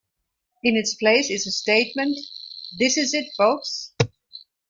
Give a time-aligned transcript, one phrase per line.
[0.63, 2.17] In its place is a statement,
[2.79, 3.93] This is it, folks.